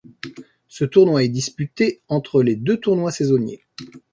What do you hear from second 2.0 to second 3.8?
entre les deux tournois saisonniers.